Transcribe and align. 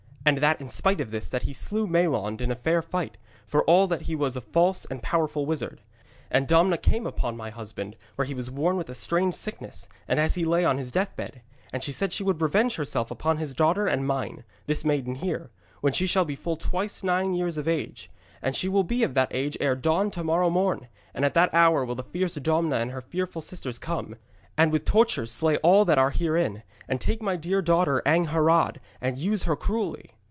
And 0.23 0.37
that 0.37 0.61
in 0.61 0.69
spite 0.69 1.01
of 1.01 1.09
this, 1.09 1.27
that 1.31 1.41
he 1.43 1.51
slew 1.51 1.87
Maelond 1.87 2.41
in 2.41 2.53
fair 2.53 2.83
fight, 2.83 3.17
for 3.47 3.63
all 3.63 3.87
that 3.87 4.01
he 4.01 4.13
was 4.13 4.37
a 4.37 4.41
false 4.41 4.85
and 4.85 5.01
powerful 5.01 5.47
wizard. 5.47 5.81
And 6.29 6.47
Domna 6.47 6.77
came 6.77 7.05
to 7.11 7.31
my 7.31 7.49
husband, 7.49 7.97
when 8.17 8.27
he 8.27 8.35
was 8.35 8.51
worn 8.51 8.77
with 8.77 8.87
a 8.89 8.93
strange 8.93 9.33
sickness, 9.33 9.89
and 10.07 10.19
as 10.19 10.35
he 10.35 10.45
lay 10.45 10.63
on 10.63 10.77
his 10.77 10.91
deathbed. 10.91 11.41
And 11.73 11.81
she 11.83 11.91
said 11.91 12.13
she 12.13 12.23
should 12.23 12.39
revenge 12.39 12.75
herself 12.75 13.09
upon 13.09 13.37
his 13.37 13.55
daughter 13.55 13.87
and 13.87 14.05
mine, 14.05 14.43
this 14.67 14.85
maiden 14.85 15.15
here, 15.15 15.49
when 15.81 15.91
she 15.91 16.05
shall 16.05 16.23
be 16.23 16.35
full 16.35 16.55
twice 16.55 17.01
nine 17.01 17.33
years 17.33 17.57
of 17.57 17.67
age. 17.67 18.11
And 18.43 18.55
she 18.55 18.69
will 18.69 18.83
be 18.83 19.01
of 19.01 19.15
that 19.15 19.33
age 19.33 19.57
ere 19.59 19.75
dawn 19.75 20.11
to 20.11 20.23
morrow 20.23 20.51
morn, 20.51 20.87
and 21.15 21.25
at 21.25 21.33
the 21.33 21.49
hour 21.53 21.83
will 21.83 21.95
the 21.95 22.03
fierce 22.03 22.35
Domna 22.35 22.75
and 22.75 22.91
her 22.91 23.01
fearful 23.01 23.41
sisters 23.41 23.79
come, 23.79 24.17
and 24.57 24.71
with 24.71 24.85
tortures 24.85 25.31
slay 25.31 25.55
all 25.57 25.85
that 25.85 25.97
are 25.97 26.11
herein, 26.11 26.61
and 26.89 26.99
take 26.99 27.21
my 27.21 27.37
dear 27.37 27.61
daughter 27.61 28.01
Angharad, 28.05 28.77
and 28.99 29.17
use 29.17 29.43
her 29.43 29.55
cruelly.' 29.55 30.11